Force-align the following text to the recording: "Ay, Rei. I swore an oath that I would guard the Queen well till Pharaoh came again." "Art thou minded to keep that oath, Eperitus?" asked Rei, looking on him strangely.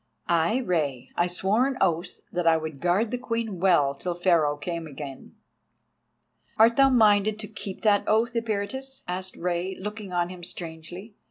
"Ay, 0.27 0.57
Rei. 0.65 1.11
I 1.15 1.27
swore 1.27 1.67
an 1.67 1.77
oath 1.79 2.21
that 2.31 2.47
I 2.47 2.57
would 2.57 2.79
guard 2.81 3.11
the 3.11 3.19
Queen 3.19 3.59
well 3.59 3.93
till 3.93 4.15
Pharaoh 4.15 4.57
came 4.57 4.87
again." 4.87 5.35
"Art 6.57 6.75
thou 6.75 6.89
minded 6.89 7.37
to 7.37 7.47
keep 7.47 7.81
that 7.81 8.05
oath, 8.07 8.33
Eperitus?" 8.35 9.03
asked 9.07 9.37
Rei, 9.37 9.77
looking 9.79 10.11
on 10.11 10.29
him 10.29 10.43
strangely. 10.43 11.13